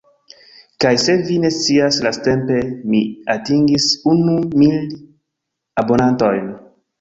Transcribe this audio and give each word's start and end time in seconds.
Kaj 0.83 0.93
se 1.01 1.17
vi 1.27 1.35
ne 1.43 1.51
scias 1.57 1.99
lastatempe 2.07 2.57
mi 2.93 3.01
atingis 3.35 3.87
unu 4.15 4.39
mil 4.63 4.75
abonantojn. 5.85 6.51